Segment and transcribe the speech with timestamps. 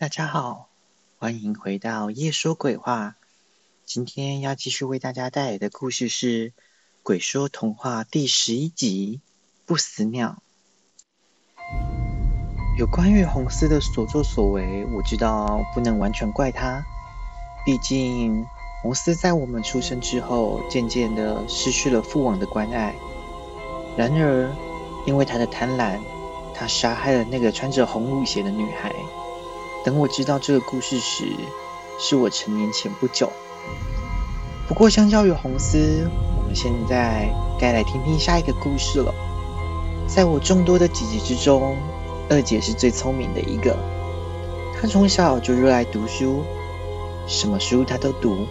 [0.00, 0.70] 大家好，
[1.18, 3.16] 欢迎回到夜说鬼话。
[3.84, 6.48] 今天要继续为大家带来的故事是
[7.02, 9.20] 《鬼说童话》第十一集
[9.66, 10.38] 《不死鸟》。
[12.78, 16.82] 有关于红丝的所作所为，我知道不能完全怪他，
[17.66, 18.46] 毕竟
[18.80, 22.94] 红丝在我们出生之后，渐渐的失去了父王的关爱。
[23.98, 24.50] 然而，
[25.06, 26.00] 因为他的贪婪，
[26.54, 28.94] 他杀害了那个穿着红舞鞋的女孩。
[29.84, 31.24] 等我知道这个故事时，
[31.98, 33.30] 是我成年前不久。
[34.68, 37.28] 不过，相较于红丝，我们现在
[37.58, 39.12] 该来听听下一个故事了。
[40.06, 41.76] 在我众多的姐姐之中，
[42.28, 43.76] 二姐是最聪明的一个。
[44.80, 46.42] 她从小就热爱读书，
[47.26, 48.46] 什么书她都读，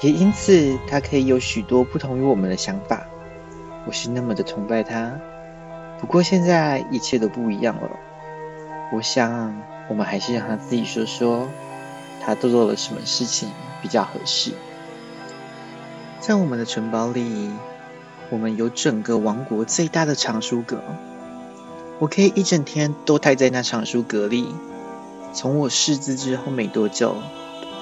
[0.00, 3.06] 也因此她可以有许多不同于我们的想法。
[3.86, 5.12] 我是那么的崇拜她。
[5.98, 7.90] 不过现在一切都不一样了。
[8.92, 9.56] 我想，
[9.88, 11.48] 我们还是让他自己说说，
[12.20, 13.48] 他都做了什么事情
[13.82, 14.52] 比较合适。
[16.20, 17.50] 在我们的城堡里，
[18.30, 20.80] 我们有整个王国最大的藏书阁。
[21.98, 24.54] 我可以一整天都待在那藏书阁里。
[25.32, 27.16] 从我识字之后没多久，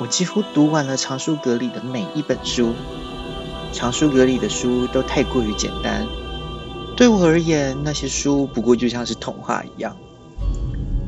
[0.00, 2.74] 我几乎读完了藏书阁里的每一本书。
[3.72, 6.06] 藏书阁里的书都太过于简单，
[6.96, 9.96] 对我而言，那些书不过就像是童话一样。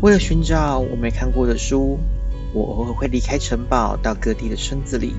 [0.03, 1.97] 为了寻找我没看过的书，
[2.53, 5.15] 我偶尔会离开城堡，到各地的村子里。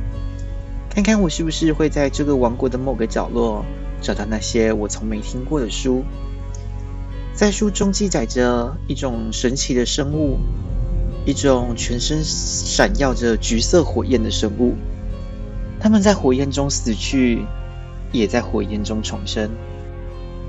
[0.89, 3.63] 看看我是不是会在这个王国的某个角落
[4.01, 6.03] 找到那些我从没听过的书。
[7.33, 10.37] 在书中记载着一种神奇的生物，
[11.25, 14.73] 一种全身闪耀着橘色火焰的生物。
[15.79, 17.45] 他们在火焰中死去，
[18.11, 19.49] 也在火焰中重生。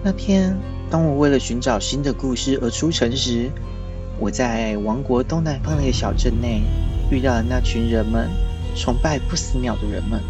[0.02, 0.58] 那天，
[0.90, 3.48] 当我为了寻找新的故事而出城时，
[4.18, 6.62] 我在王国东南方的一个小镇内
[7.10, 8.28] 遇到了那群人们。
[8.76, 10.20] 崇拜不死鸟的人们，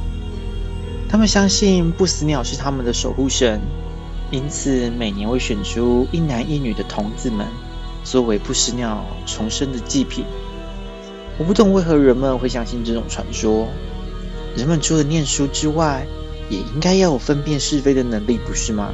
[1.08, 3.58] 他们相信不死鸟是他们的守护神，
[4.30, 7.46] 因此每年会选出一男一女的童子们
[8.04, 10.26] 作为不死鸟重生的祭品。
[11.38, 13.66] 我不懂为何人们会相信这种传说。
[14.54, 16.06] 人们除了念书之外，
[16.50, 18.90] 也应该要有分辨是非的能力，不是吗？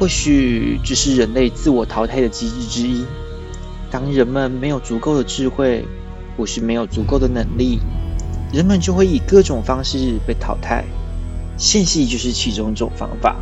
[0.00, 3.04] 或许这是人类自我淘汰的机制之一。
[3.92, 5.86] 当人们没有足够的智慧。
[6.34, 7.78] 或是没有足够的能力，
[8.54, 10.82] 人们就会以各种方式被淘汰。
[11.58, 13.36] 献祭就是其中一种方法。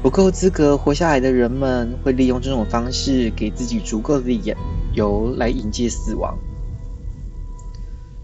[0.00, 4.54] 不够资格活下来的人们会利用这种方式，给自己足够的理
[4.94, 6.38] 由来迎接死亡。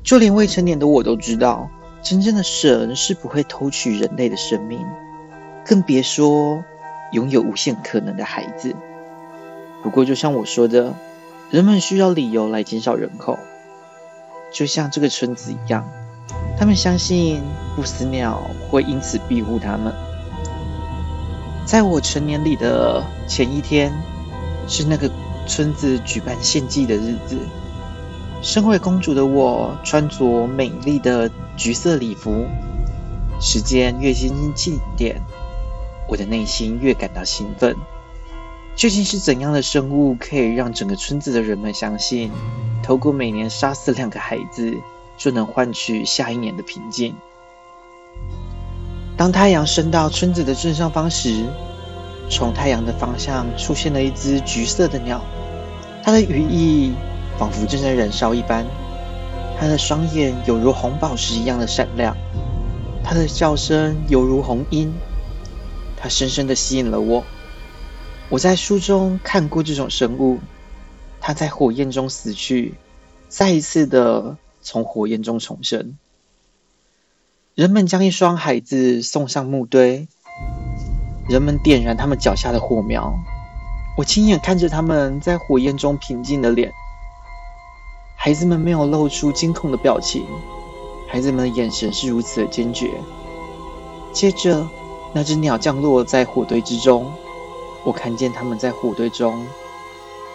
[0.04, 1.68] 就连未成年的我都知道，
[2.00, 4.78] 真正的神是不会偷取人类的生命，
[5.66, 6.62] 更别说
[7.10, 8.72] 拥有无限可能的孩子。
[9.82, 10.94] 不过，就像我说的，
[11.54, 13.38] 人们需要理由来减少人口。
[14.52, 15.88] 就像这个村子一样，
[16.58, 17.40] 他们相信
[17.76, 19.94] 不死鸟会因此庇护他们。
[21.64, 23.92] 在我成年礼的前一天，
[24.66, 25.08] 是那个
[25.46, 27.38] 村子举办献祭的日子。
[28.42, 32.44] 身为公主的我，穿着美丽的橘色礼服。
[33.40, 35.22] 时间越接近祭典，
[36.08, 37.76] 我的内心越感到兴奋。
[38.76, 42.30] 究竟是怎样的生物，可以让整个村子的人们相信？
[42.82, 44.76] 透过每年杀死两个孩子，
[45.16, 47.14] 就能换取下一年的平静。
[49.16, 51.46] 当太阳升到村子的正上方时，
[52.28, 55.22] 从太阳的方向出现了一只橘色的鸟，
[56.02, 56.92] 它的羽翼
[57.38, 58.66] 仿佛正在燃烧一般，
[59.58, 62.14] 它的双眼犹如红宝石一样的闪亮，
[63.04, 64.92] 它的叫声犹如红鹰，
[65.96, 67.24] 它深深的吸引了我。
[68.34, 70.40] 我在书中看过这种生物。
[71.20, 72.74] 他在火焰中死去，
[73.28, 75.96] 再一次的从火焰中重生。
[77.54, 80.08] 人们将一双孩子送上墓堆，
[81.28, 83.14] 人们点燃他们脚下的火苗。
[83.96, 86.72] 我亲眼看着他们在火焰中平静的脸，
[88.16, 90.26] 孩子们没有露出惊恐的表情，
[91.08, 92.90] 孩子们的眼神是如此的坚决。
[94.12, 94.68] 接着，
[95.12, 97.10] 那只鸟降落在火堆之中，
[97.84, 99.46] 我看见他们在火堆中。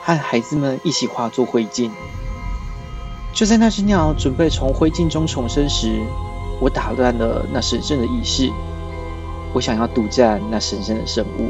[0.02, 1.92] 和孩子们一起化作灰烬。
[3.34, 6.02] 就在那只鸟准备从灰烬中重生时，
[6.62, 8.50] 我打乱了那神圣的仪式。
[9.54, 11.50] 我想要独占那神圣的生物。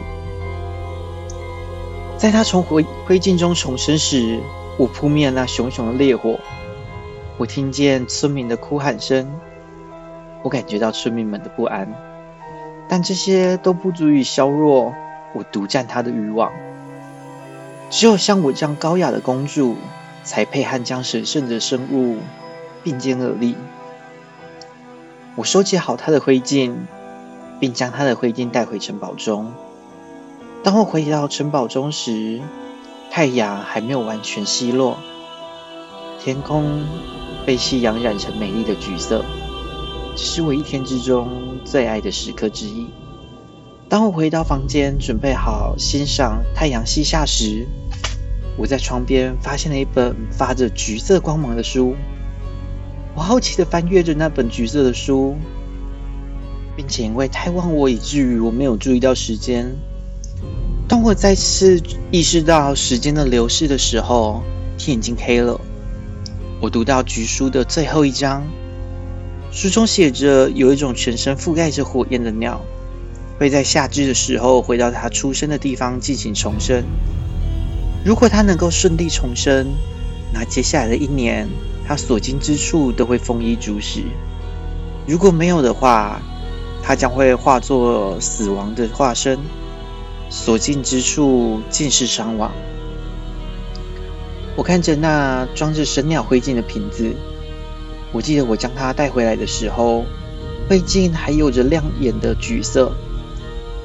[2.17, 4.39] 在它从灰灰烬中重生时，
[4.77, 6.37] 我扑灭了那熊熊的烈火。
[7.37, 9.31] 我听见村民的哭喊声，
[10.43, 11.87] 我感觉到村民们的不安，
[12.89, 14.93] 但这些都不足以削弱
[15.33, 16.51] 我独占它的欲望。
[17.89, 19.75] 只有像我这样高雅的公主，
[20.23, 22.17] 才配和将神圣的生物
[22.83, 23.55] 并肩而立。
[25.35, 26.75] 我收集好他的灰烬，
[27.59, 29.51] 并将他的灰烬带回城堡中。
[30.63, 32.41] 当我回到城堡中时，
[33.09, 34.97] 太阳还没有完全西落，
[36.19, 36.85] 天空
[37.45, 39.23] 被夕阳染成美丽的橘色，
[40.15, 41.29] 这是我一天之中
[41.63, 42.87] 最爱的时刻之一。
[43.89, 47.65] 当我回到房间，准备好欣赏太阳西下时，
[48.55, 51.95] 我在床边发现了一本发着橘色光芒的书。
[53.15, 55.35] 我好奇的翻阅着那本橘色的书，
[56.75, 59.75] 并且因为太忘我，以至于我没有注意到时间。
[60.87, 61.81] 当我再次
[62.11, 64.43] 意识到时间的流逝的时候，
[64.77, 65.59] 天已经黑了。
[66.61, 68.45] 我读到橘书的最后一章，
[69.51, 72.61] 书中写着：有一种全身覆盖着火焰的鸟。
[73.39, 76.83] 会在夏至的时候回到他出生的地方进行重生。
[78.03, 79.67] 如果他能够顺利重生，
[80.33, 81.47] 那接下来的一年，
[81.87, 84.01] 他所经之处都会丰衣足食；
[85.07, 86.21] 如果没有的话，
[86.83, 89.39] 他将会化作死亡的化身，
[90.29, 92.51] 所经之处尽是伤亡。
[94.57, 97.15] 我看着那装着神鸟灰烬的瓶子，
[98.11, 100.03] 我记得我将它带回来的时候，
[100.67, 102.91] 灰烬还有着亮眼的橘色。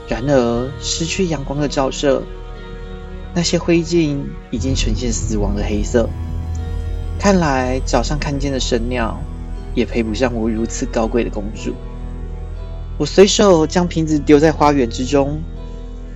[0.06, 2.22] 然而，失去阳光的照射，
[3.34, 4.18] 那些灰烬
[4.50, 6.08] 已经呈现死亡的黑色。
[7.18, 9.18] 看来早上看见的神鸟，
[9.74, 11.72] 也配不上我如此高贵的公主。
[12.98, 15.40] 我随手将瓶子丢在花园之中。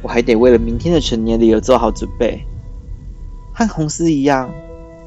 [0.01, 2.41] 我还得为了明天的成年礼而做好准备。
[3.53, 4.49] 和红丝一样，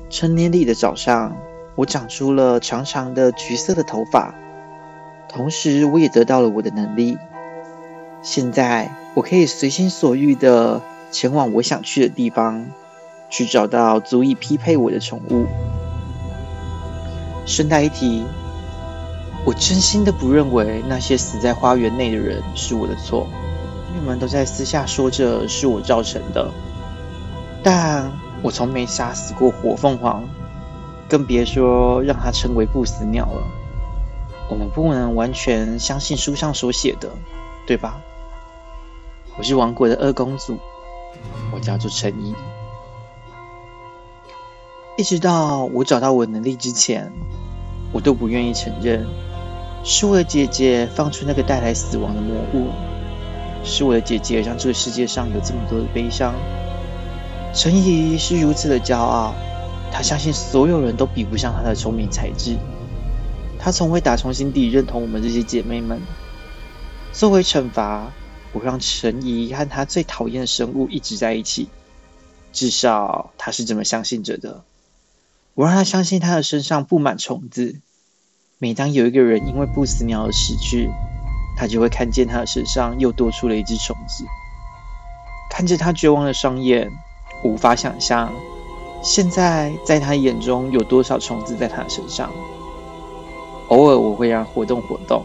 [0.10, 1.34] 成年礼的早上，
[1.76, 4.36] 我长出了长长的橘色的头发，
[5.30, 7.18] 同时我也得到了我的能力。
[8.24, 12.66] 现在我可以随心所欲的前往我想去的地方，
[13.30, 15.46] 去找到足以匹配我的宠物。
[17.48, 18.24] 顺带一提，
[19.44, 23.28] 我真心的不认为那些死在花园内的人是我的错。
[23.94, 26.50] 你们都在私下说着是我造成的，
[27.64, 28.12] 但
[28.44, 30.24] 我从没杀死过火凤凰，
[31.10, 33.44] 更别说让它成为不死鸟了。
[34.48, 37.10] 我们不能完全相信书上所写的，
[37.66, 38.00] 对吧？
[39.42, 40.56] 我是王国的二公主，
[41.52, 42.36] 我叫做陈怡。
[45.00, 47.12] 一直到我找到我能力之前，
[47.92, 49.04] 我都不愿意承认，
[49.84, 52.68] 是我的姐姐放出那个带来死亡的魔物，
[53.64, 56.36] 是我的姐姐让这个世界上有这么多的悲伤。
[57.52, 59.34] 陈怡是如此的骄傲，
[59.92, 62.56] 她相信所有人都比不上她的聪明才智，
[63.58, 66.00] 她从未打从心底认同我们这些姐妹们。
[67.12, 68.12] 作为惩罚。
[68.54, 71.70] 我让陈怡和他最讨厌的生物一直在一起，
[72.52, 74.64] 至少他是这么相信着的。
[75.54, 77.80] 我让他相信他的身上布满虫子，
[78.58, 80.90] 每当有一个人因为不死鸟而死去，
[81.58, 84.26] 他就会看见他的身上又多出了一只虫子。
[85.50, 86.90] 看着他绝望的双眼，
[87.44, 88.34] 无法想象
[89.04, 92.32] 现在在他眼中有多少虫子在他的身上。
[93.70, 95.24] 偶尔我会让活动活动，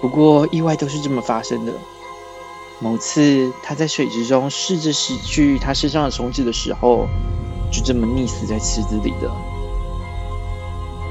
[0.00, 1.72] 不过意外都是这么发生的。
[2.78, 7.08] 某次，他在水池中试着洗去他身上的虫子的时候，
[7.72, 9.30] 就这么溺死在池子里的。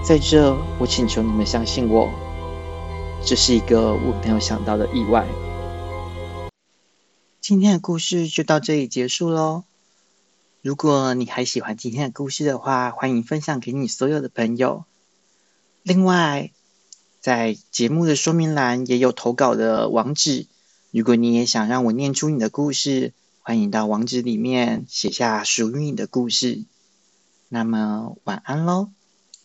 [0.03, 2.07] 在这，我请求你们相信我，
[3.25, 5.25] 这是一个我没有想到的意外。
[7.41, 9.63] 今天的故事就到这里结束喽。
[10.61, 14.85] 如果你还喜欢今天的故事的话，欢迎分享给你所有的朋友。
[15.81, 16.51] 另外，
[17.19, 20.45] 在节目的说明栏也有投稿的网址。
[20.95, 23.11] 如果你也想让我念出你的故事，
[23.41, 26.63] 欢迎到网址里面写下属于你的故事。
[27.49, 28.91] 那么，晚安喽。